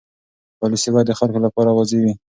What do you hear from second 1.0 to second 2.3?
د خلکو لپاره واضح وي.